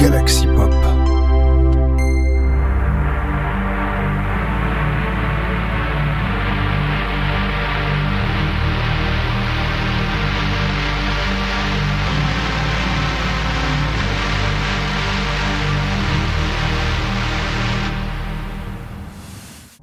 [0.00, 0.72] Galaxy Pop.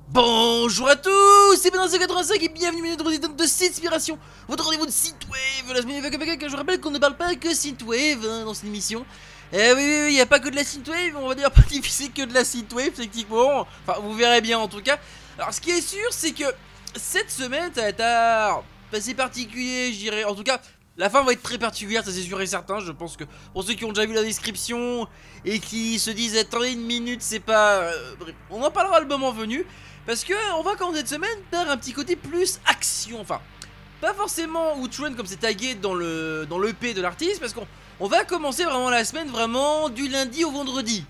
[0.09, 1.11] Bonjour à tous,
[1.61, 6.01] c'est Benoît85 et bienvenue dans notre de Synspiration, votre rendez-vous de Synthwave, la semaine
[6.49, 9.05] je rappelle qu'on ne parle pas que Synthwave hein, dans cette émission.
[9.53, 11.61] Eh oui, oui, il n'y a pas que de la Synthwave, on va dire pas
[11.61, 14.99] difficile que de la Synthwave techniquement, enfin vous verrez bien en tout cas.
[15.37, 16.45] Alors ce qui est sûr c'est que
[16.95, 20.59] cette semaine ça va être assez particulier je dirais, en tout cas
[20.97, 22.79] la fin va être très particulière, ça c'est sûr et certain.
[22.79, 23.23] Je pense que
[23.53, 25.07] pour ceux qui ont déjà vu la description
[25.45, 27.81] et qui se disent attendez une minute, c'est pas.
[27.81, 28.15] Euh,
[28.49, 29.65] on en parlera le moment venu.
[30.07, 33.19] Parce que on va commencer cette semaine par un petit côté plus action.
[33.21, 33.41] Enfin,
[34.01, 37.67] pas forcément Outrun comme c'est tagué dans le dans l'EP de l'artiste, parce qu'on
[37.99, 41.05] on va commencer vraiment la semaine vraiment du lundi au vendredi.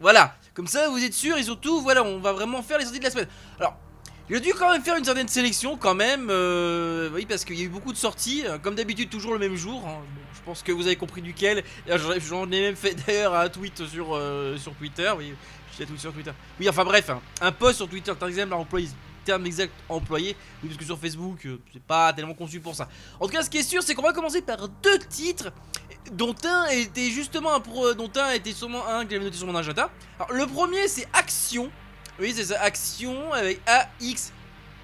[0.00, 2.98] Voilà, comme ça vous êtes sûr et surtout voilà, on va vraiment faire les sorties
[2.98, 3.28] de la semaine.
[3.58, 3.76] Alors,
[4.30, 7.62] j'ai dû quand même faire une certaine sélection quand même, euh, oui parce qu'il y
[7.62, 9.86] a eu beaucoup de sorties, euh, comme d'habitude toujours le même jour.
[9.86, 9.98] Hein.
[10.34, 11.62] Je pense que vous avez compris duquel.
[11.86, 15.10] J'en ai même fait d'ailleurs un tweet sur, euh, sur Twitter.
[15.16, 15.34] Oui,
[15.98, 16.32] sur Twitter.
[16.60, 17.20] Oui, enfin bref, hein.
[17.40, 18.88] un post sur Twitter, par exemple, employé,
[19.24, 22.88] terme exact employé, parce que sur Facebook, euh, c'est pas tellement conçu pour ça.
[23.20, 25.52] En tout cas, ce qui est sûr, c'est qu'on va commencer par deux titres,
[26.12, 29.46] dont un était justement pour, euh, dont un était sûrement un que j'avais noté sur
[29.46, 29.90] mon agenda.
[30.18, 31.70] Alors, le premier, c'est Action.
[32.20, 34.32] Oui, c'est ça, Action avec A X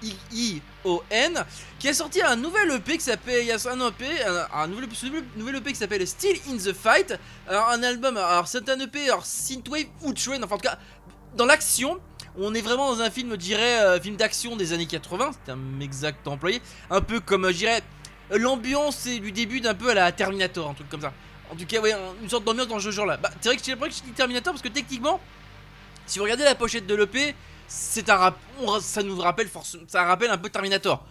[0.03, 1.45] I-I-O-N,
[1.79, 4.05] qui a sorti un nouvel EP qui s'appelle, il y a un EP,
[4.53, 7.13] un, nouvel, EP qui s'appelle Still in the Fight,
[7.47, 10.79] alors un album, alors c'est un EP, alors Synthwave ou Train, enfin en tout cas,
[11.35, 11.99] dans l'action,
[12.39, 15.51] on est vraiment dans un film, je dirais, euh, film d'action des années 80, c'est
[15.51, 17.81] un exact employé, un peu comme, je dirais,
[18.31, 21.13] l'ambiance du début d'un peu à la Terminator, un truc comme ça.
[21.51, 23.17] En tout cas, ouais, une sorte d'ambiance dans ce genre-là.
[23.17, 25.19] Bah, c'est vrai que je dis Terminator parce que techniquement,
[26.05, 27.35] si vous regardez la pochette de l'EP,
[27.67, 28.33] c'est un
[28.81, 31.05] ça nous rappelle forcément, ça rappelle un peu Terminator.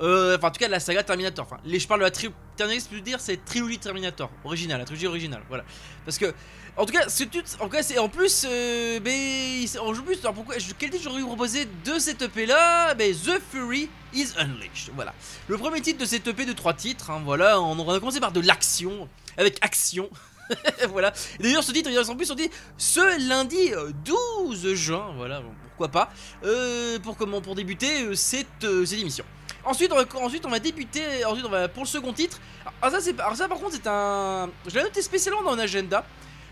[0.00, 1.44] Euh, enfin, en tout cas, la saga Terminator.
[1.44, 5.06] Enfin, les, je parle de la trilogie, je dire, c'est trilogie Terminator, originale, la trilogie
[5.06, 5.64] originale, voilà.
[6.04, 6.34] Parce que,
[6.76, 7.24] en tout cas, ce
[7.60, 11.68] en cas, c'est en plus, euh, mais, en plus, alors pourquoi, quel titre j'aurais proposer
[11.84, 15.14] de cette EP là ben, The Fury is Unleashed, voilà.
[15.46, 18.18] Le premier titre de cette EP de trois titres, hein, voilà, on, on a commencé
[18.18, 20.10] par de l'action, avec action.
[20.88, 21.12] voilà.
[21.40, 23.70] D'ailleurs, ce titre, en plus, on dit ce lundi
[24.04, 25.12] 12 euh, juin.
[25.16, 26.12] Voilà, pourquoi pas.
[26.44, 28.46] Euh, pour comment Pour débuter cette,
[28.84, 29.24] cette émission.
[29.64, 31.24] Ensuite on, va, ensuite, on va débuter.
[31.24, 32.40] Ensuite, on va pour le second titre.
[32.82, 33.00] Alors,
[33.36, 34.50] ça, par contre, c'est un.
[34.66, 36.04] Je l'ai noté spécialement dans un agenda.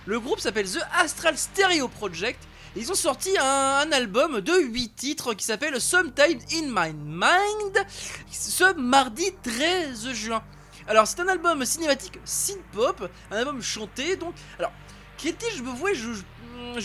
[0.07, 2.43] Le groupe s'appelle The Astral Stereo Project.
[2.75, 7.87] ils ont sorti un, album de 8 titres qui s'appelle Sometime in My Mind
[8.31, 10.43] ce mardi 13 juin.
[10.89, 14.35] Alors c'est un album cinématique synth-pop, un album chanté donc.
[14.59, 14.73] Alors,
[15.17, 15.93] qui était, je me vois,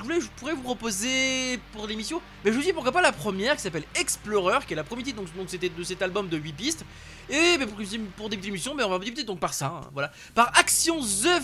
[0.02, 3.56] voulais, je pourrais vous proposer pour l'émission, mais je vous dis pourquoi pas la première
[3.56, 6.54] qui s'appelle Explorer, qui est la première donc, donc c'était de cet album de 8
[6.54, 6.86] pistes.
[7.30, 7.78] Et pour,
[8.16, 10.12] pour débuter l'émission, mais on va débuter donc par ça, hein, voilà.
[10.34, 11.42] Par Action The,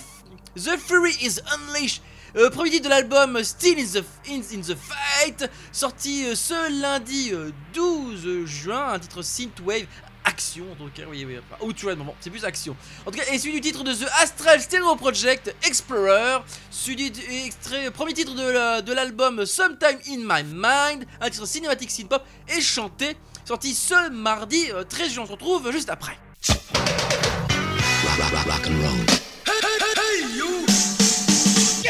[0.56, 2.02] the Fury is Unleashed.
[2.36, 7.32] Euh, premier titre de l'album Still in the, in, the Fight, sorti euh, ce lundi
[7.74, 9.86] 12 euh, juin, un titre synthwave
[10.26, 12.76] action en tout cas, oui, oui, enfin, Outrun, bon, c'est plus action.
[13.06, 16.40] En tout cas, et celui du titre de The Astral Stereo Project Explorer,
[16.70, 22.24] celui du extrait, premier titre de l'album Sometime in My Mind, un titre cinématique synth-pop
[22.56, 25.24] et chanté, sorti ce mardi 13 juin.
[25.24, 26.18] On se retrouve juste après.
[28.46, 29.14] Rock, and roll.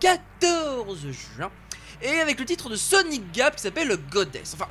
[0.00, 1.50] 14 euh, juin.
[2.00, 4.54] Et avec le titre de Sonic Gap qui s'appelle Goddess.
[4.54, 4.68] Enfin,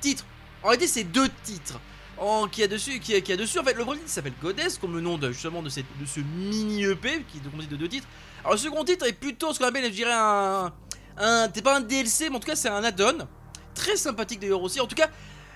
[0.00, 0.24] titre.
[0.62, 1.78] En réalité, c'est deux titres.
[2.18, 4.78] En, qui a dessus, qui, qui a dessus, en fait, le premier titre s'appelle Goddess,
[4.78, 7.76] comme le nom de, justement de, cette, de ce mini EP qui est composé de
[7.76, 8.06] deux titres.
[8.40, 10.72] Alors, le second titre est plutôt ce qu'on appelle, je dirais, un.
[11.16, 13.26] un c'est pas un DLC, mais en tout cas, c'est un add-on.
[13.74, 14.80] Très sympathique d'ailleurs aussi.
[14.80, 15.08] En tout cas,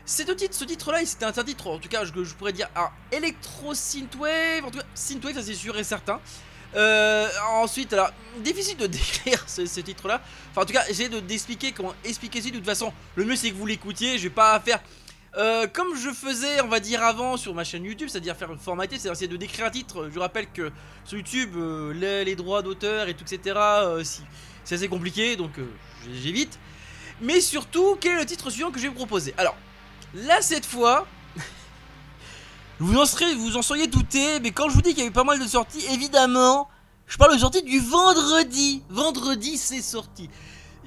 [0.07, 2.69] ces deux titres, ce titre-là, c'était un titre, en tout cas, je, je pourrais dire
[2.77, 4.65] un Electro Synthwave.
[4.65, 6.21] En tout cas, Synthwave, ça c'est sûr et certain.
[6.77, 10.21] Euh, ensuite, alors, difficile de décrire ce, titre-là.
[10.51, 12.51] Enfin, en tout cas, j'ai d'expliquer comment expliquer ça.
[12.51, 14.19] De toute façon, le mieux c'est que vous l'écoutiez.
[14.19, 14.81] Je vais pas faire
[15.37, 18.97] euh, comme je faisais, on va dire avant sur ma chaîne YouTube, c'est-à-dire faire formater,
[18.97, 20.09] c'est-à-dire essayer de décrire un titre.
[20.13, 20.71] Je rappelle que
[21.05, 23.59] sur YouTube, euh, les, droits d'auteur et tout, etc.,
[24.63, 25.51] c'est assez compliqué, donc
[26.13, 26.59] j'évite.
[27.21, 29.35] Mais surtout, quel est le titre suivant que je vais vous proposer?
[29.37, 29.57] Alors,
[30.15, 31.07] là cette fois,
[32.81, 35.09] vous en, serez, vous en seriez douté, mais quand je vous dis qu'il y a
[35.09, 36.69] eu pas mal de sorties, évidemment,
[37.07, 38.83] je parle de sortie du vendredi.
[38.89, 40.29] Vendredi, c'est sorti.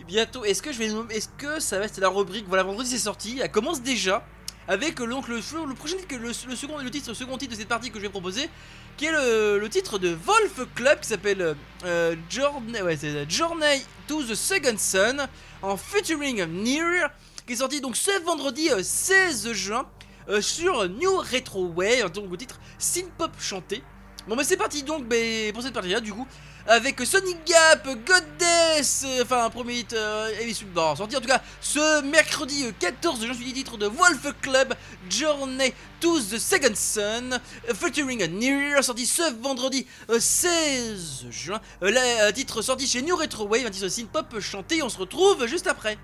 [0.06, 2.98] bientôt, est-ce que je vais est-ce que ça va être la rubrique Voilà, vendredi c'est
[2.98, 3.39] sorti.
[3.41, 4.25] Elle commence déjà
[4.67, 5.39] avec donc le,
[5.75, 8.50] prochain le, second, titre, second titre de cette partie que je vais proposer,
[8.98, 12.98] qui est le, titre de Wolf Club qui s'appelle euh, Journey, ouais,
[13.29, 15.25] Journey to the Second Sun
[15.62, 17.12] en featuring Near,
[17.46, 19.86] qui est sorti donc ce vendredi 16 euh, juin.
[20.30, 23.82] Euh, sur New Retro Way, donc au titre Synth Pop chanté.
[24.28, 25.06] Bon bah c'est parti donc
[25.54, 26.28] pour cette partie là du coup
[26.66, 30.30] avec Sonic Gap, Goddess, euh, enfin un premier hit euh,
[30.74, 34.74] bon, sorti en tout cas ce mercredi 14 juin, suis titre de Wolf Club,
[35.10, 37.40] Journey to the Second Sun,
[37.74, 43.70] featuring Near, sorti ce vendredi 16 juin, le titre sorti chez New Retro Wave, un
[43.70, 45.98] titre synth pop chanté, on se retrouve juste après.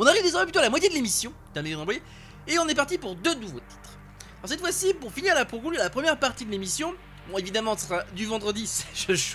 [0.00, 2.02] On arrive désormais plutôt à la moitié de l'émission, les envoyés,
[2.48, 3.98] et on est parti pour deux nouveaux titres.
[4.38, 6.94] Alors cette fois-ci, pour finir la, première partie de l'émission,
[7.30, 9.34] bon évidemment ce sera du vendredi, je.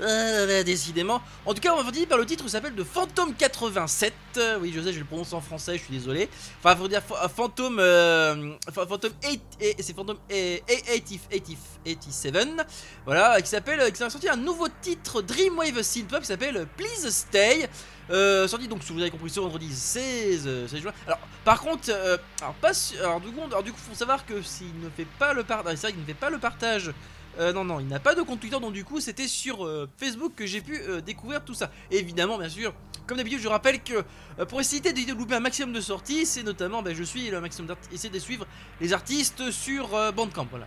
[0.00, 1.22] Ah, là, décidément.
[1.46, 4.12] En tout cas, on va finir par le titre qui s'appelle de Phantom 87.
[4.36, 6.28] Euh, oui, je sais, je le prononce en français, je suis désolé.
[6.58, 7.76] Enfin, faut dire Ph- Phantom.
[7.78, 9.40] Euh, Ph- Phantom 8.
[9.60, 12.66] et- C'est Phantom 87.
[13.04, 13.92] Voilà, qui s'appelle.
[13.92, 17.68] Qui a sorti un nouveau titre Dreamwave Synthpop qui s'appelle Please Stay.
[18.10, 20.92] Euh, sorti donc, si vous avez compris, ce vendredi 16, euh, 16 juin.
[21.06, 24.78] Alors, par contre, euh, alors, pas alors, du coup, alors, du faut savoir que s'il
[24.80, 26.92] ne fait pas le partage, c'est vrai qu'il ne fait pas le partage.
[27.38, 29.88] euh, non, non, il n'a pas de compte Twitter, donc du coup, c'était sur euh,
[29.96, 31.70] Facebook que j'ai pu euh, découvrir tout ça.
[31.90, 32.74] Évidemment, bien sûr,
[33.06, 34.02] comme d'habitude, je rappelle que
[34.38, 37.30] euh, pour essayer d'éviter de louper un maximum de sorties, c'est notamment, ben, je suis
[37.30, 38.46] le maximum essayer de suivre
[38.80, 40.66] les artistes sur euh, Bandcamp, voilà.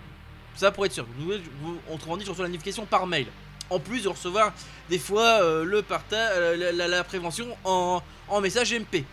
[0.56, 1.06] Ça pour être sûr.
[1.20, 3.28] Vous, vous- on te dit, je la notification par mail.
[3.70, 4.54] En plus de recevoir
[4.90, 9.04] des fois euh, le partage, euh, la, prévention en, en message MP.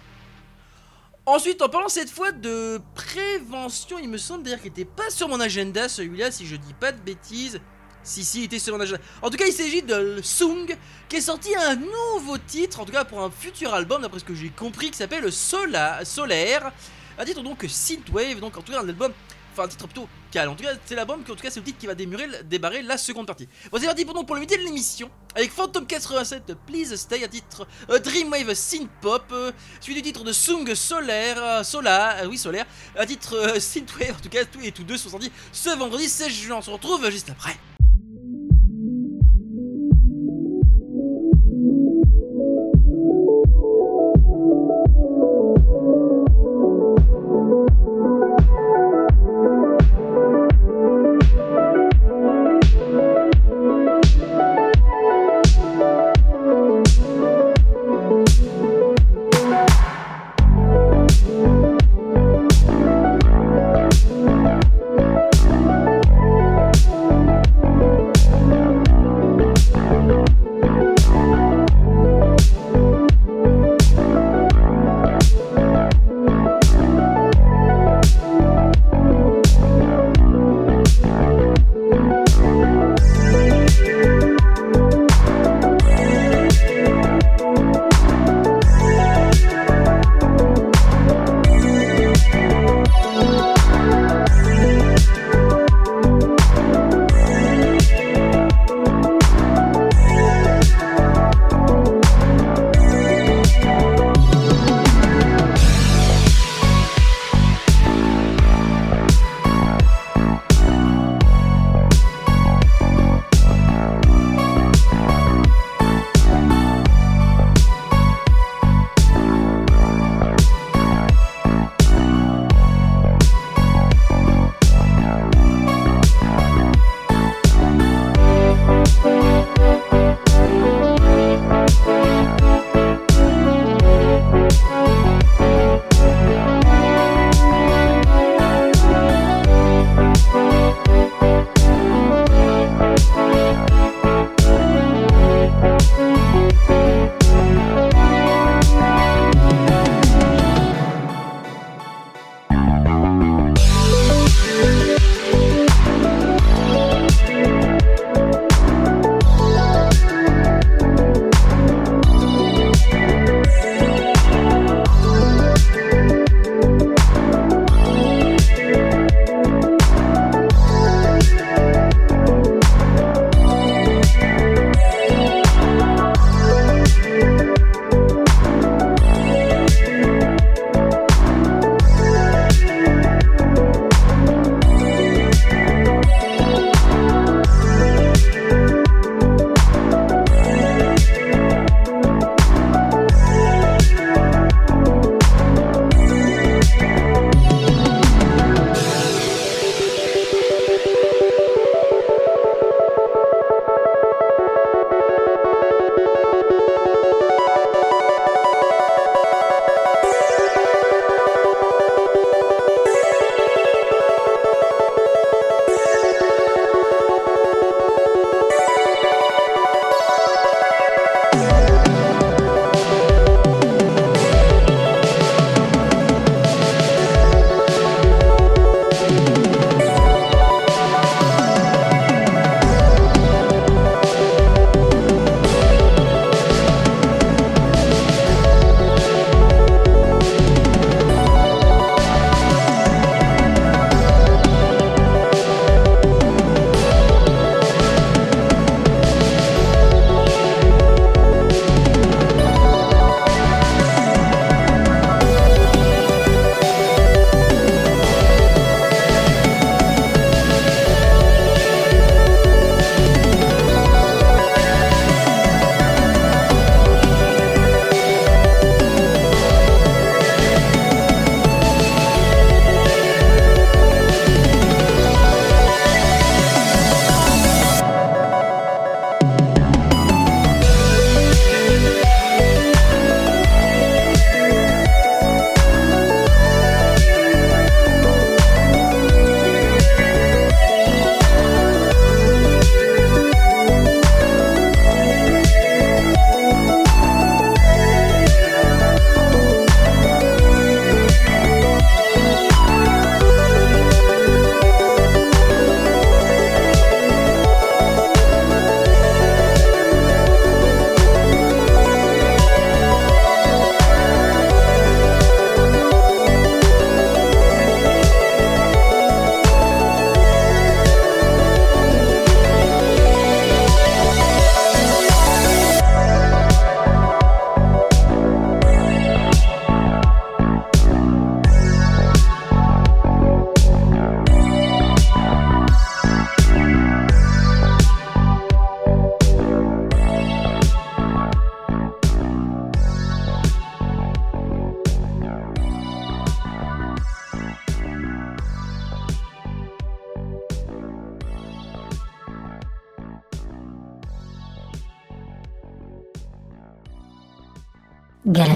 [1.24, 5.28] Ensuite, en parlant cette fois de prévention, il me semble d'ailleurs qu'il n'était pas sur
[5.28, 7.60] mon agenda celui-là, si je dis pas de bêtises.
[8.02, 9.00] Si, si, il était sur mon agenda.
[9.22, 10.76] En tout cas, il s'agit de Sung,
[11.08, 14.24] qui est sorti un nouveau titre, en tout cas pour un futur album, d'après ce
[14.24, 16.72] que j'ai compris, qui s'appelle Sola, Solaire.
[17.16, 19.12] Un titre donc synthwave, donc en tout cas un album
[19.52, 20.50] enfin un titre plutôt calme.
[20.50, 22.82] En tout cas, c'est l'album, en tout cas, c'est le titre qui va démarrer, débarrer
[22.82, 23.48] la seconde partie.
[23.70, 27.24] Bon, c'est parti pour, donc, pour le milieu de l'émission avec Phantom 87, Please Stay,
[27.24, 32.26] un titre euh, Dreamwave Synth Pop, euh, suivi du titre de Sung Solaire, euh, euh,
[32.28, 35.32] oui Solaire, un titre euh, Synthwave, en tout cas, tous et tous deux sont sortis
[35.52, 36.56] ce vendredi 16 juin.
[36.58, 37.56] On se retrouve juste après.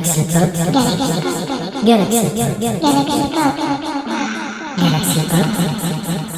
[0.06, 0.50] Galaxy Pop.
[4.78, 6.35] Galaxy Pop.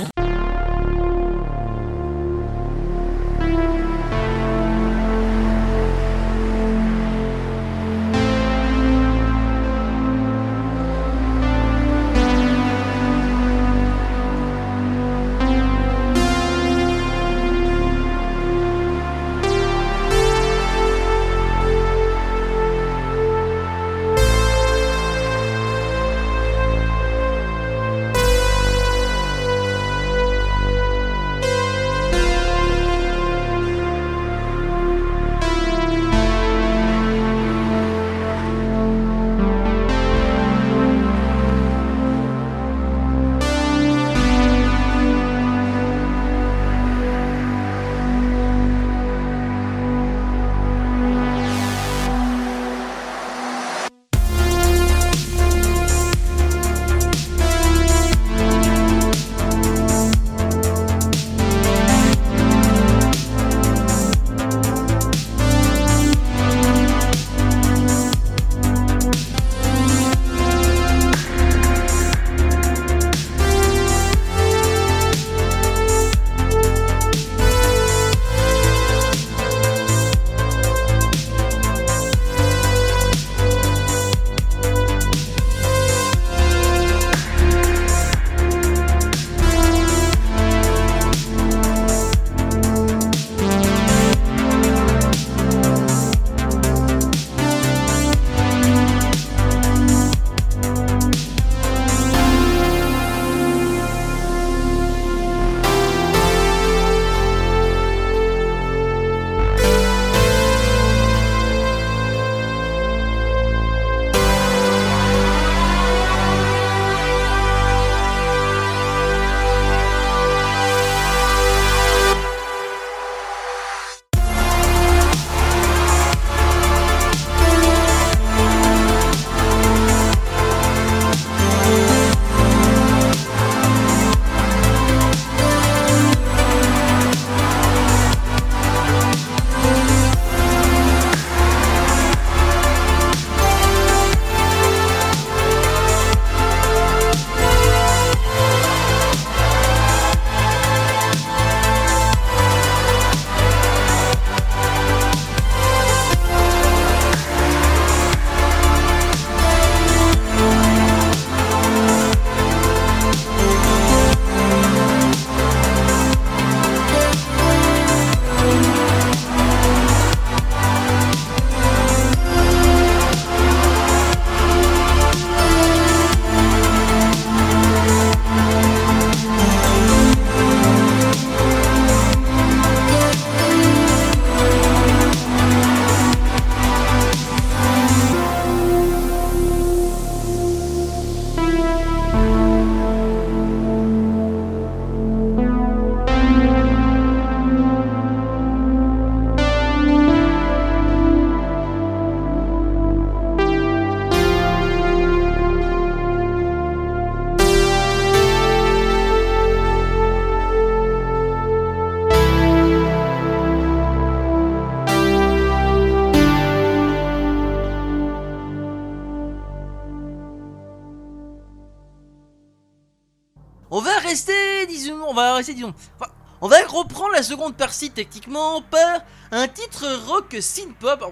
[227.58, 229.00] La partie techniquement par
[229.32, 231.04] un titre rock synth-pop.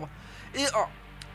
[0.55, 0.89] Et alors,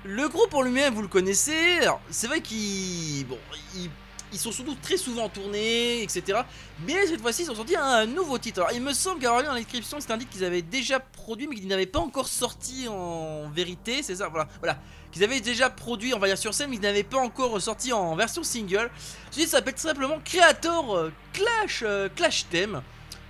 [0.06, 1.80] le groupe en lui-même, vous le connaissez.
[2.10, 3.38] C'est vrai qu'ils, bon,
[3.76, 3.89] ils,
[4.32, 6.39] ils sont surtout très souvent en tournée, etc.
[6.88, 8.65] Mais cette fois-ci, ils ont sorti un nouveau titre.
[8.74, 11.67] Il me semble lu dans l'inscription, c'est un titre qu'ils avaient déjà produit, mais qu'ils
[11.67, 14.04] n'avaient pas encore sorti en vérité.
[14.04, 14.78] C'est ça, voilà, voilà.
[15.12, 18.15] Qu'ils avaient déjà produit, on va sur scène, mais qu'ils n'avaient pas encore sorti en
[18.15, 18.89] version single.
[19.30, 22.82] Ce titre s'appelle simplement Creator euh, Clash, euh, Clash Theme.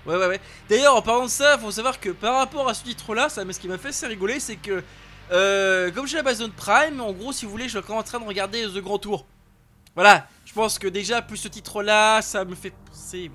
[0.05, 0.41] Ouais, ouais, ouais.
[0.69, 3.53] D'ailleurs, en parlant de ça, faut savoir que par rapport à ce titre-là, ça, mais
[3.53, 4.83] ce qui m'a fait assez rigoler, c'est que
[5.31, 8.19] euh, comme j'ai Amazon Prime, en gros, si vous voulez, je suis encore en train
[8.19, 9.25] de regarder The Grand Tour.
[9.95, 13.31] Voilà, je pense que déjà, plus ce titre-là, ça me fait penser.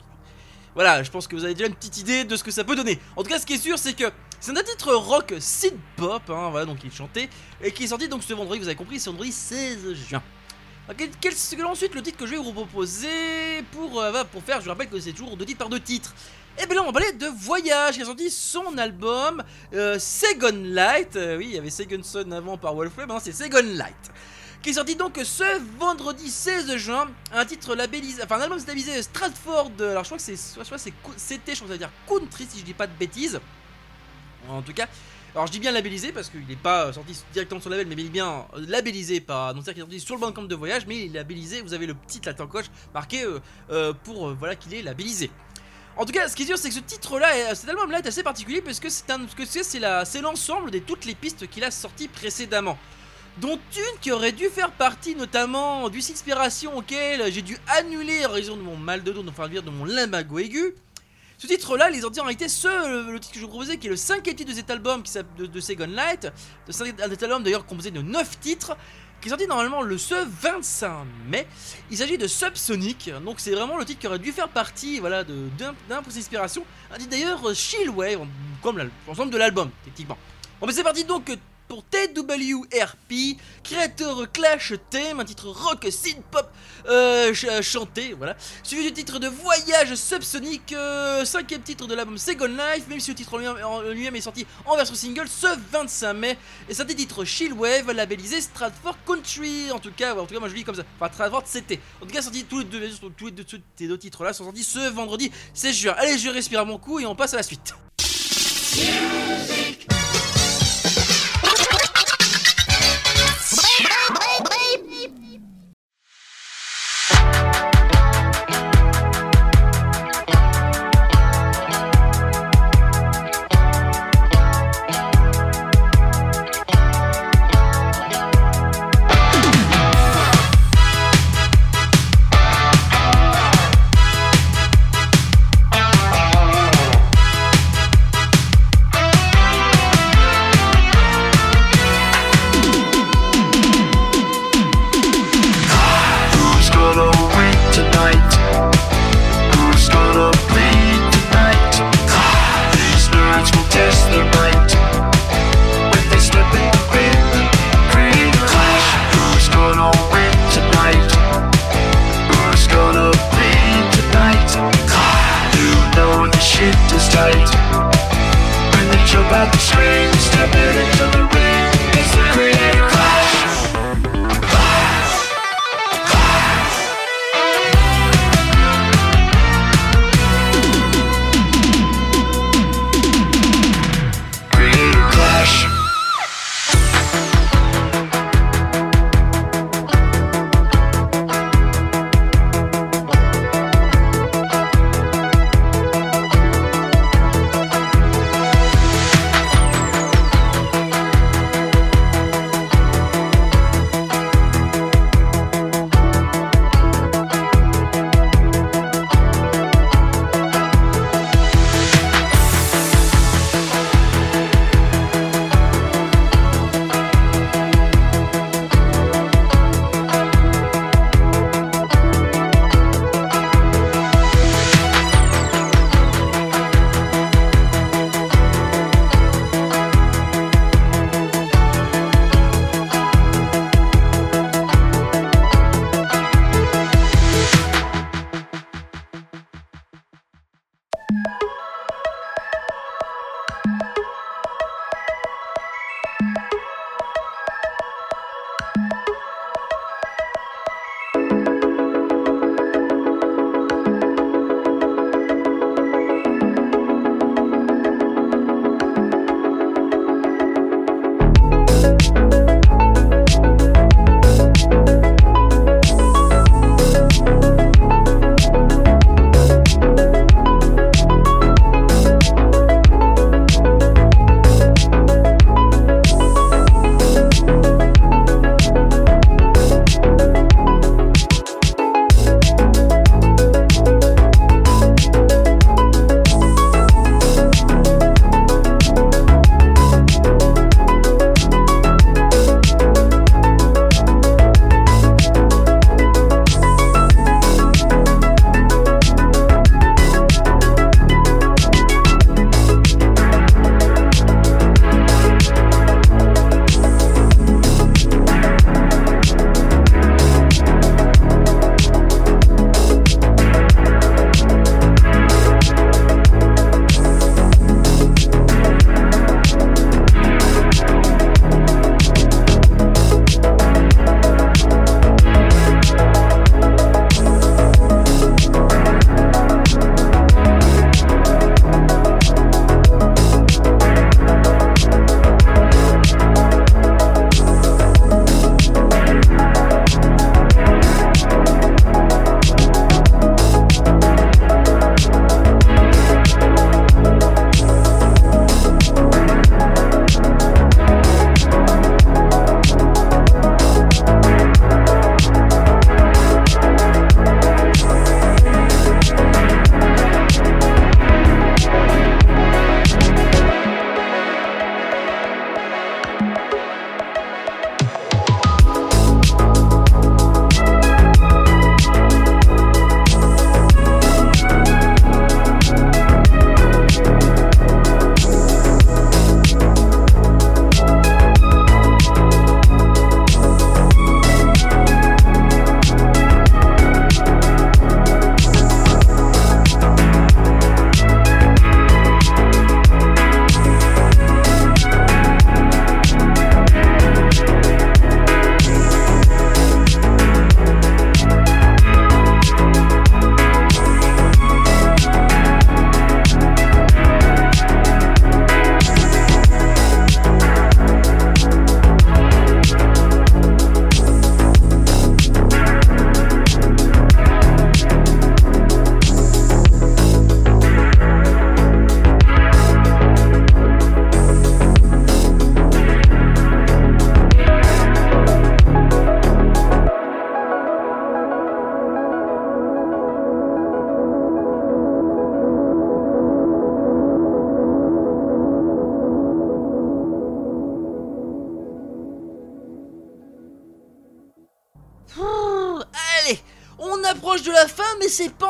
[0.75, 2.77] Voilà, je pense que vous avez déjà une petite idée de ce que ça peut
[2.77, 2.99] donner.
[3.17, 6.23] En tout cas, ce qui est sûr, c'est que c'est un titre rock synth pop,
[6.29, 7.31] hein, voilà, donc il chanté,
[7.63, 10.23] et qui est sorti donc ce vendredi, vous avez compris, c'est vendredi 16 juin.
[10.97, 11.33] Quel,
[11.67, 14.89] ensuite le titre que je vais vous proposer pour, euh, pour faire, je vous rappelle
[14.89, 16.15] que c'est toujours deux titres par deux titres.
[16.59, 19.43] Et bien là, on va parler de Voyage, qui a sorti son album
[19.75, 21.15] euh, Second Light.
[21.17, 24.11] Euh, oui, il y avait Second Son avant par Wolfram, maintenant c'est Second Light.
[24.63, 27.09] Qui est sorti donc ce vendredi 16 juin.
[27.33, 29.73] Un titre labellisé, enfin un album labellisé Stratford.
[29.81, 32.47] Alors je crois que c'est, soit, c'est, c'était, je crois que ça veut dire country
[32.49, 33.39] si je dis pas de bêtises.
[34.49, 34.87] En tout cas,
[35.37, 38.03] alors je dis bien labellisé parce qu'il n'est pas sorti directement sur le label, mais
[38.03, 39.53] il est bien euh, labellisé par.
[39.53, 41.61] Donc c'est-à-dire qu'il est sorti sur le bandcamp de voyage, mais il est labellisé.
[41.61, 42.65] Vous avez le petit latin coche
[42.95, 45.31] marqué euh, euh, pour euh, voilà qu'il est labellisé.
[45.97, 48.07] En tout cas, ce qui est sûr, c'est que ce titre-là, est- cet album-là est
[48.07, 52.09] assez particulier parce que c'est un, c'est l'ensemble de toutes les pistes qu'il a sorties
[52.09, 52.77] précédemment.
[53.39, 58.31] Dont une qui aurait dû faire partie notamment du Inspiration auquel j'ai dû annuler en
[58.31, 60.75] raison de mon mal de dos, enfin de mon lumbago aigu.
[61.39, 63.89] Ce titre-là, les ont en réalité ce, le, le titre que je vous proposais, qui
[63.89, 66.29] est le cinquième titre de cet album qui de, de Second Light,
[66.67, 68.75] un album d'ailleurs composé de 9 titres,
[69.49, 71.47] normalement le ce 25 mai.
[71.91, 75.25] Il s'agit de Subsonic, donc c'est vraiment le titre qui aurait dû faire partie voilà,
[75.25, 76.65] d'un pour inspiration.
[76.93, 78.21] Un titre d'ailleurs euh, Chillwave,
[78.63, 80.17] comme la- l'ensemble de l'album, techniquement.
[80.61, 81.37] Bon, mais c'est parti donc euh,
[81.69, 86.49] pour TWRP, créateur Clash Theme, un titre rock synth pop
[86.89, 88.37] euh, ch- chanté, voilà.
[88.63, 93.11] Suivi du titre de Voyage Subsonic, euh, cinquième titre de l'album Second Life, même si
[93.11, 96.39] le titre en lui-même est sorti en version single ce 25 mai.
[96.69, 100.41] Et c'est un titre Chillwave, labellisé Stratford Country, en tout cas, ouais, en tout cas
[100.41, 101.81] moi je le dis comme ça, enfin Stratford c'était.
[102.01, 103.45] En tout cas sorti tous les deux, tous les deux,
[103.77, 105.95] ces deux titres là sont sortis ce vendredi 16 juin.
[105.99, 107.75] Allez je respire à mon coup et on passe à la suite.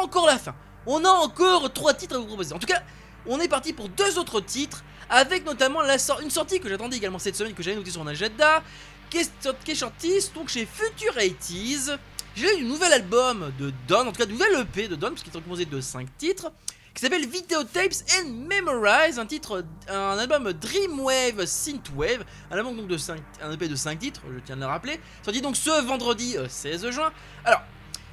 [0.07, 0.55] Encore la fin.
[0.87, 2.55] On a encore trois titres à vous proposer.
[2.55, 2.83] En tout cas,
[3.27, 5.81] on est parti pour deux autres titres, avec notamment
[6.23, 8.63] une sortie que j'attendais également cette semaine, que j'avais notée sur mon agenda,
[9.11, 11.99] qui est, sortie donc chez Future 80s.
[12.37, 15.23] J'ai eu un nouvel album de Don, en tout cas, nouvel EP de Don, parce
[15.23, 16.53] qu'il est composé de 5 titres,
[16.95, 22.97] qui s'appelle Videotapes and Memorize, un titre, un album Dreamwave Synthwave, un album donc de
[22.97, 26.37] 5, un EP de 5 titres, je tiens à le rappeler, sorti donc ce vendredi
[26.37, 27.13] euh, 16 juin.
[27.45, 27.63] Alors,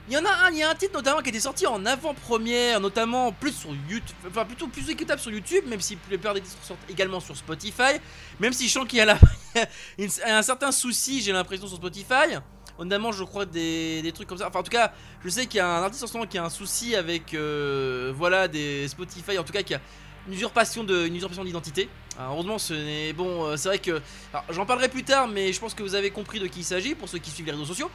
[0.09, 1.85] il y en a un, il y a un titre notamment qui était sorti en
[1.85, 6.33] avant-première, notamment plus sur YouTube, enfin plutôt plus écoutable sur YouTube, même si la plupart
[6.33, 7.99] des titres sortent également sur Spotify,
[8.39, 9.17] même si je sens qu'il y a,
[10.25, 12.37] un certain souci, j'ai l'impression sur Spotify.
[12.79, 14.47] Notamment, je crois des, des trucs comme ça.
[14.47, 14.93] Enfin, en tout cas,
[15.23, 17.35] je sais qu'il y a un artiste en ce moment qui a un souci avec,
[17.35, 19.37] euh, voilà, des Spotify.
[19.37, 19.81] En tout cas, qui a
[20.27, 21.87] une usurpation d'identité.
[22.19, 23.45] Heureusement, ce n'est bon.
[23.45, 24.01] euh, c'est vrai que,
[24.49, 26.95] j'en parlerai plus tard, mais je pense que vous avez compris de qui il s'agit
[26.95, 27.91] pour ceux qui suivent les réseaux sociaux.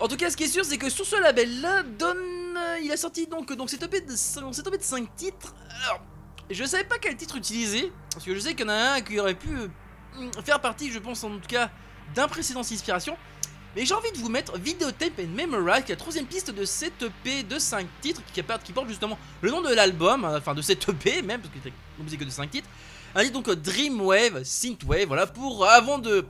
[0.00, 2.96] En tout cas, ce qui est sûr, c'est que sur ce label-là, euh, il a
[2.96, 5.54] sorti donc donc cet EP de, cet EP de 5 titres.
[5.84, 6.00] Alors,
[6.48, 9.00] je savais pas quel titre utiliser, parce que je sais qu'il y en a un
[9.02, 9.68] qui aurait pu euh,
[10.42, 11.70] faire partie, je pense en tout cas,
[12.14, 13.16] d'un précédent inspiration.
[13.76, 16.64] Mais j'ai envie de vous mettre Videotape and Memorize, qui est la troisième piste de
[16.64, 20.62] cet EP de 5 titres, qui, porte justement le nom de l'album, euh, enfin de
[20.62, 22.68] cet EP même, parce qu'il était composé que de 5 titres.
[23.14, 26.26] Un titre donc Dreamwave, Synthwave, voilà, pour euh, avant de.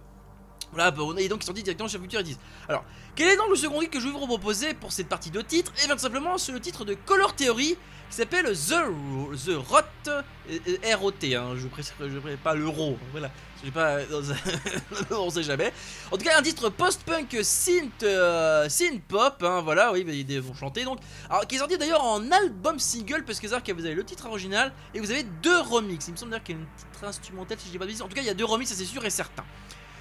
[0.72, 2.38] Voilà, bah, est donc sorti directement chez Future 10.
[2.68, 2.84] Alors,
[3.16, 5.40] quel est donc le second titre que je vais vous proposer pour cette partie de
[5.40, 7.76] titres Et bien tout simplement, c'est le titre de Color Theory
[8.10, 13.30] qui s'appelle The, The Rot, euh, R-O-T, hein, je précise je pas l'euro, voilà,
[13.62, 13.98] j'ai pas,
[15.12, 15.72] on sait jamais.
[16.10, 18.68] En tout cas, un titre post-punk synth, euh,
[19.06, 20.98] pop, hein, voilà, oui, bah, ils vont chanter donc.
[21.28, 24.04] Alors, qui est sorti d'ailleurs en album single, parce que c'est que vous avez le
[24.04, 26.08] titre original et vous avez deux remixes.
[26.08, 27.90] Il me semble d'ailleurs qu'il y a une petite instrumentale, si je dis pas de
[27.90, 28.02] bêtises.
[28.02, 29.44] En tout cas, il y a deux remixes, ça c'est sûr et certain.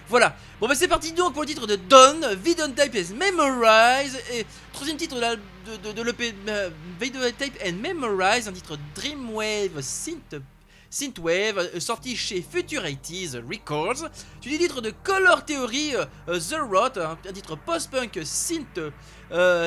[0.10, 1.12] Voilà, bon bah c'est parti.
[1.12, 4.43] Donc pour le titre de Don, Videotape and Memorize, et
[4.74, 10.41] troisième titre de, l'EP euh, Videotape and Memorize, un titre Dreamwave Synth,
[10.89, 14.10] Synthwave, euh, sorti chez Future 80s Records,
[14.41, 18.80] tu dis titre de Color Theory, euh, The Rot, un, titre post-punk synth,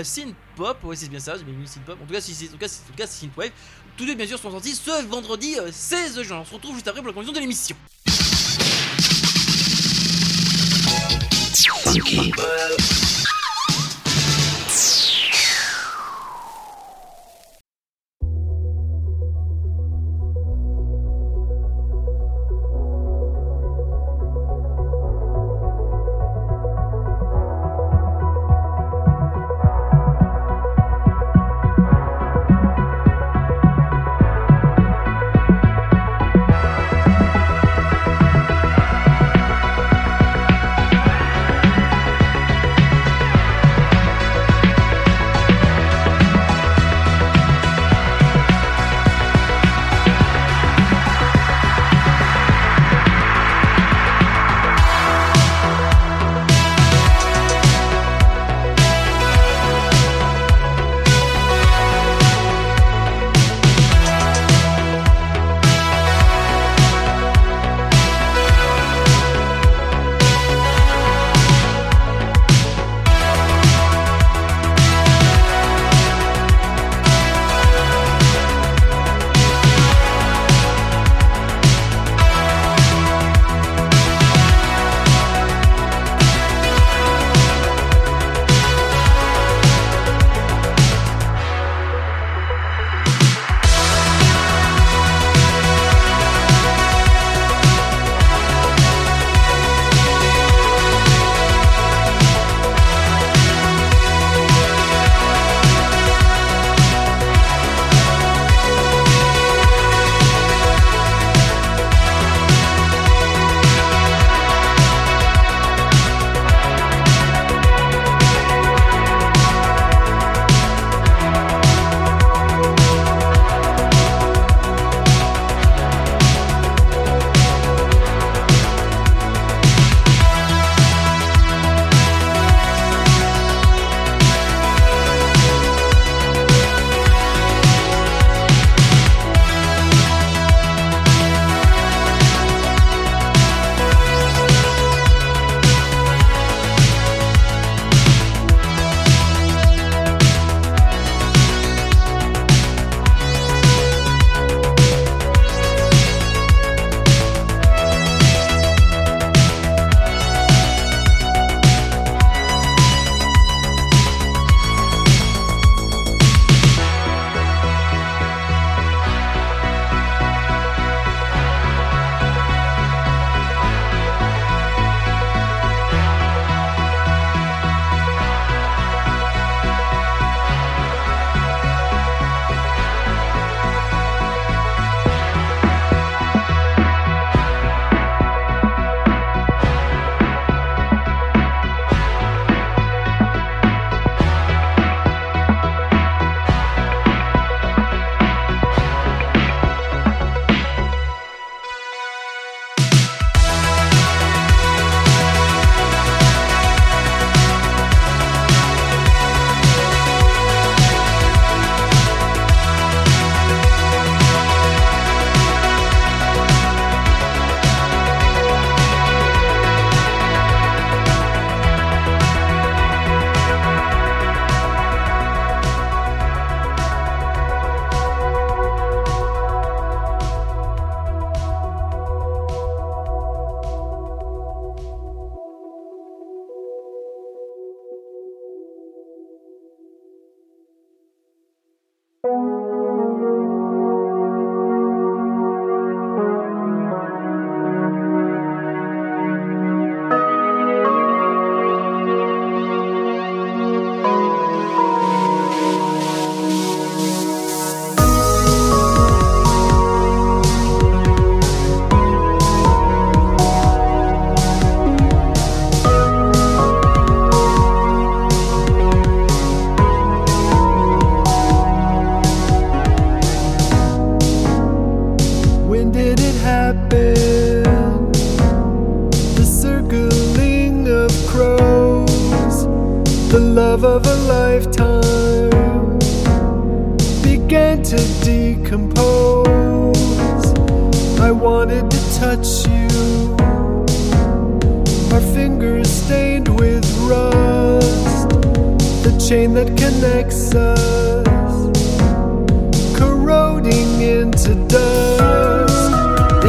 [0.02, 3.06] synth pop, ouais c'est bien ça, j'ai mis synth pop, en tout cas c'est en
[3.06, 3.52] Synthwave,
[3.96, 6.88] tous deux bien sûr sont sortis ce vendredi euh, 16 juin, on se retrouve juste
[6.88, 7.76] après pour la conclusion de l'émission.
[11.70, 12.32] funky.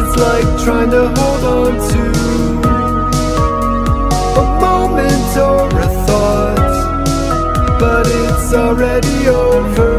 [0.05, 2.03] It's like trying to hold on to
[4.41, 9.92] a moment or a thought, but it's already over.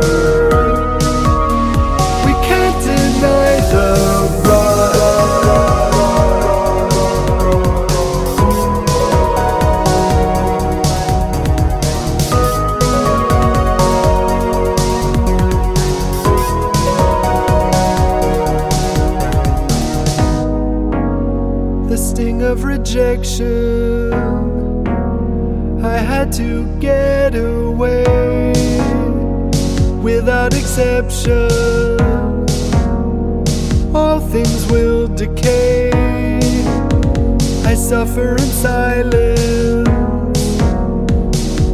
[37.88, 39.86] Suffer in silence,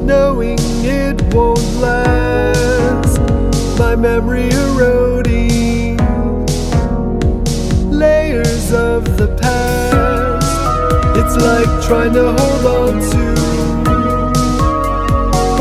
[0.01, 3.21] knowing it won't last.
[3.79, 5.99] My memory eroding,
[7.93, 10.51] layers of the past.
[11.17, 13.25] It's like trying to hold on to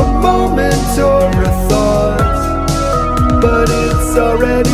[0.02, 4.69] a moment or a thought, but it's already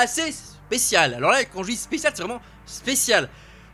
[0.00, 1.14] assez spécial.
[1.14, 3.28] Alors là, quand je dis spécial, c'est vraiment spécial.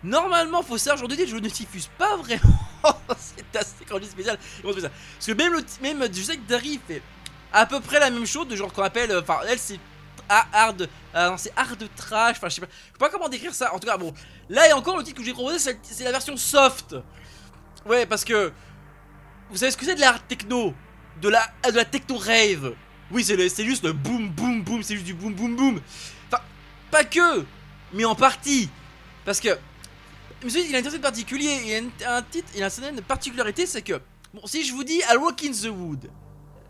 [0.04, 2.58] Normalement, faut savoir, aujourd'hui, je ne diffuse pas vraiment.
[3.18, 4.38] c'est assez quand je dis spécial.
[4.62, 4.76] Parce
[5.26, 7.02] que même, le, même je sais que Dari fait
[7.52, 9.10] à peu près la même chose, de genre qu'on appelle.
[9.10, 9.80] euh, Enfin, elle, c'est
[10.28, 10.88] hard.
[11.14, 12.36] non, c'est hard trash.
[12.36, 13.74] Enfin, je sais pas, je sais pas comment décrire ça.
[13.74, 14.12] En tout cas, bon.
[14.48, 16.96] Là, et encore, le titre que j'ai proposé, c'est la version soft.
[17.86, 18.52] Ouais, parce que.
[19.50, 20.74] Vous savez ce que c'est de la techno?
[21.22, 22.74] De la, de la techno rave.
[23.10, 25.80] Oui, c'est juste le boom boom boom, c'est juste du boom boom boom.
[26.96, 27.44] Pas que,
[27.92, 28.70] mais en partie.
[29.26, 29.50] Parce que,
[30.42, 33.66] il a un titre particulier, il a un, un titre, il a une certaine particularité,
[33.66, 34.00] c'est que,
[34.32, 36.08] bon, si je vous dis I Walk in the Wood,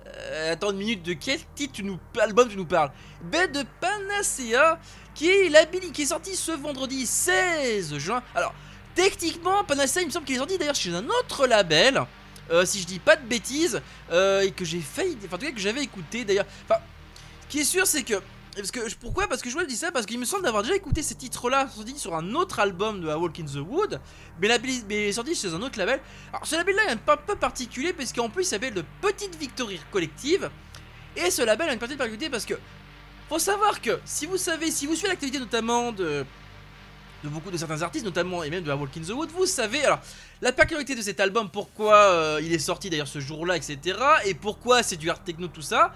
[0.09, 2.91] euh, attends une minute, de quel titre tu nous, album tu nous parles?
[3.22, 4.81] Ben de Panacea,
[5.14, 8.20] qui est, l'habili- qui est sorti ce vendredi 16 juin.
[8.35, 8.53] Alors,
[8.97, 12.03] techniquement, Panacea, il me semble qu'il est sorti d'ailleurs chez un autre label.
[12.51, 15.47] Euh, si je dis pas de bêtises, euh, et que j'ai failli, enfin en tout
[15.47, 16.47] cas que j'avais écouté d'ailleurs.
[16.68, 16.81] Enfin,
[17.43, 18.20] ce qui est sûr c'est que,
[18.57, 19.28] parce que pourquoi?
[19.28, 21.68] Parce que je vous dis ça parce qu'il me semble d'avoir déjà écouté ces titres-là
[21.68, 24.00] sortis sur un autre album de A Walk in the Wood,
[24.40, 26.00] mais, la, mais sorti chez un autre label.
[26.32, 29.80] Alors ce label-là est un peu, particulier parce qu'en plus il s'appelle de Petite Victory
[29.92, 30.50] Collective,
[31.16, 32.54] et ce label a une petite particularité parce que
[33.28, 36.24] faut savoir que si vous savez, si vous suivez l'activité notamment de
[37.24, 39.46] de beaucoup de certains artistes, notamment et même de A Walk in the Wood, vous
[39.46, 40.00] savez, alors
[40.40, 43.98] la particularité de cet album, pourquoi euh, il est sorti d'ailleurs ce jour-là, etc.
[44.24, 45.92] Et pourquoi c'est du hard techno, tout ça.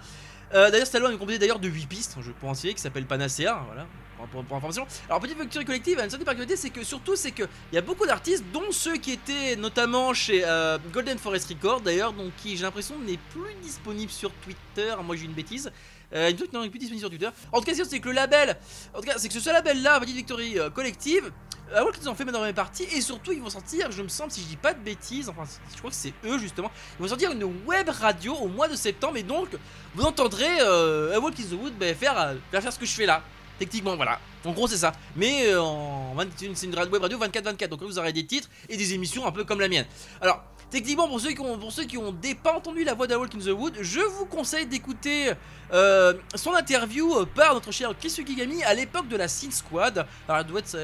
[0.54, 2.80] Euh, d'ailleurs, cet album est composé d'ailleurs de 8 pistes, je peux en citer, qui
[2.80, 3.86] s'appelle Panacea, voilà,
[4.16, 4.86] pour, pour- pour information.
[5.08, 7.82] Alors, Petite Victory Collective a une certaine particularité, c'est que surtout, c'est qu'il y a
[7.82, 12.56] beaucoup d'artistes, dont ceux qui étaient notamment chez euh, Golden Forest Records, d'ailleurs, donc qui
[12.56, 15.70] j'ai l'impression n'est plus disponible sur Twitter, moi j'ai une bêtise.
[16.14, 17.28] Euh, que non, il est plus disponible sur Twitter.
[17.52, 18.56] En tout cas, c'est que le label,
[18.94, 21.30] en tout cas, c'est que ce label-là, Petite Victory euh, Collective,
[21.72, 24.32] euh, qu'ils en fait maintenant dans partie et surtout ils vont sortir, je me semble,
[24.32, 27.08] si je dis pas de bêtises, enfin, je crois que c'est eux justement, ils vont
[27.08, 29.48] sortir une web radio au mois de septembre et donc
[29.94, 32.92] vous entendrez euh, Walk in the Wood bah, faire, euh, faire faire ce que je
[32.92, 33.22] fais là.
[33.60, 34.18] Techniquement, voilà.
[34.46, 34.92] En gros, c'est ça.
[35.16, 37.68] Mais euh, en 20 c'est une web radio 24-24.
[37.68, 39.84] Donc vous aurez des titres et des émissions un peu comme la mienne.
[40.22, 43.18] Alors, techniquement, pour ceux qui ont, pour ceux qui ont pas entendu la voix d'A
[43.18, 45.32] Walk in the Wood, je vous conseille d'écouter
[45.72, 50.06] euh, son interview euh, par notre cher Kisu Kigami à l'époque de la Sin Squad.
[50.28, 50.74] Alors, elle doit être,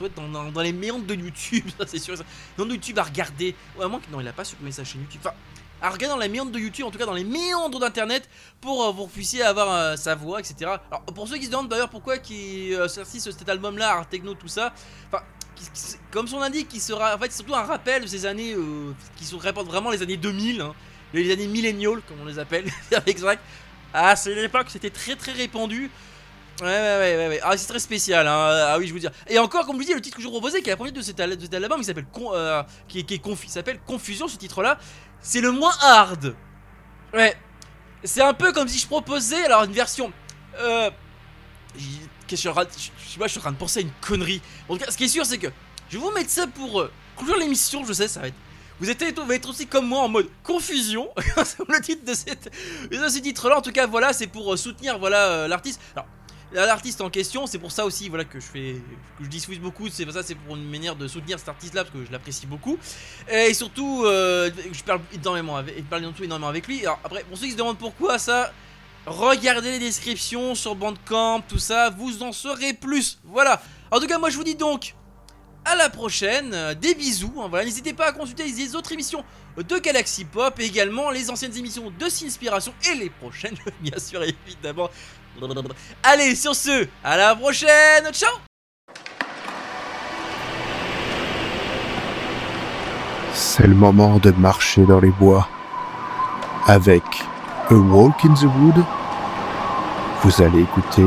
[0.00, 2.14] doit être dans, dans- les méandres de YouTube, ça c'est sûr.
[2.56, 3.54] Dans YouTube à regarder.
[3.76, 5.20] Ouais, à que non, il a pas supprimé sa chaîne YouTube.
[5.24, 5.34] Enfin,
[5.80, 8.28] à regarder dans les méandres de YouTube, en tout cas dans les méandres d'internet,
[8.60, 10.76] pour euh, vous puissiez avoir euh, sa voix, etc.
[10.90, 14.46] Alors, pour ceux qui se demandent d'ailleurs pourquoi qui euh, cet album-là, Art Techno, tout
[14.48, 14.72] ça,
[15.08, 15.24] enfin,
[15.54, 18.54] qui- qui- comme son indique, qui sera en fait surtout un rappel de ces années
[18.54, 20.74] euh, qui se répandent vraiment les années 2000, hein,
[21.12, 22.64] les années milléniaux, comme on les appelle,
[22.96, 23.38] avec Zach.
[23.94, 25.90] Ah, c'est l'époque, c'était très très répandu.
[26.60, 27.40] Ouais, ouais, ouais, ouais.
[27.42, 28.66] Ah, c'est très spécial, hein.
[28.68, 29.06] Ah oui, je vous dis.
[29.28, 30.76] Et encore, comme je vous dis, le titre que je vous proposais, qui est la
[30.76, 34.36] première de cet, de cet album, qui s'appelle euh, qui, qui confi- s'appelle Confusion, ce
[34.36, 34.78] titre-là,
[35.20, 36.34] c'est le moins hard.
[37.14, 37.34] Ouais.
[38.04, 40.12] C'est un peu comme si je proposais, alors une version.
[40.60, 40.90] Euh.
[41.76, 44.40] Je suis en train de- penser à une connerie.
[44.68, 45.48] En tout cas, ce qui est sûr, c'est que
[45.90, 47.84] je vais vous mettre ça pour euh, conclure l'émission.
[47.84, 48.36] Je sais, ça va être.
[48.80, 51.08] Vous êtes, vous être aussi comme moi en mode confusion.
[51.16, 52.50] le titre de, cette,
[52.90, 53.58] de ce titre-là.
[53.58, 55.80] En tout cas, voilà, c'est pour euh, soutenir voilà euh, l'artiste.
[55.94, 56.06] Alors,
[56.52, 58.76] l'artiste en question, c'est pour ça aussi voilà que je fais
[59.18, 59.88] que je diffuse beaucoup.
[59.88, 62.46] C'est pour ça, c'est pour une manière de soutenir cet artiste-là parce que je l'apprécie
[62.46, 62.78] beaucoup.
[63.30, 66.80] Et surtout, je parle énormément avec, je parle énormément avec lui.
[66.80, 68.52] Alors après, pour ceux qui se demandent pourquoi ça,
[69.06, 73.18] regardez les descriptions sur Bandcamp, tout ça, vous en saurez plus.
[73.24, 73.60] Voilà.
[73.90, 74.94] En tout cas, moi je vous dis donc
[75.64, 77.32] à la prochaine, euh, des bisous.
[77.40, 79.24] hein, n'hésitez pas à consulter les autres émissions
[79.56, 84.22] de Galaxy Pop et également les anciennes émissions de Sinspiration et les prochaines, bien sûr,
[84.22, 84.88] évidemment.
[86.02, 88.12] Allez, sur ce, à la prochaine.
[88.12, 88.30] Ciao.
[93.32, 95.48] C'est le moment de marcher dans les bois.
[96.66, 97.02] Avec
[97.72, 98.84] A Walk in the Wood,
[100.22, 101.06] vous allez écouter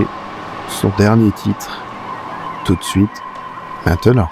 [0.68, 1.80] son dernier titre
[2.64, 3.22] tout de suite,
[3.86, 4.32] maintenant.